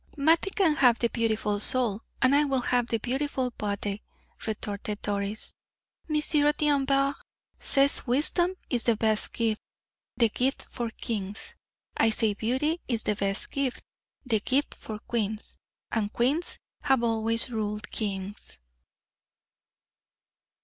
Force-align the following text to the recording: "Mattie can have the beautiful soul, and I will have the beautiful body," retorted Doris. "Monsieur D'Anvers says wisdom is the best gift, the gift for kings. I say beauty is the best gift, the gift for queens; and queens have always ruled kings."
"Mattie 0.17 0.49
can 0.49 0.77
have 0.77 0.97
the 0.97 1.09
beautiful 1.09 1.59
soul, 1.59 2.01
and 2.23 2.33
I 2.33 2.43
will 2.43 2.61
have 2.61 2.87
the 2.87 2.97
beautiful 2.97 3.51
body," 3.51 4.01
retorted 4.47 4.99
Doris. 5.03 5.53
"Monsieur 6.07 6.51
D'Anvers 6.53 7.17
says 7.59 8.07
wisdom 8.07 8.55
is 8.71 8.85
the 8.85 8.97
best 8.97 9.31
gift, 9.31 9.61
the 10.17 10.29
gift 10.29 10.63
for 10.71 10.89
kings. 10.89 11.53
I 11.95 12.09
say 12.09 12.33
beauty 12.33 12.81
is 12.87 13.03
the 13.03 13.13
best 13.15 13.51
gift, 13.51 13.83
the 14.25 14.39
gift 14.39 14.73
for 14.73 14.97
queens; 14.97 15.57
and 15.91 16.11
queens 16.11 16.57
have 16.85 17.03
always 17.03 17.51
ruled 17.51 17.91
kings." 17.91 18.57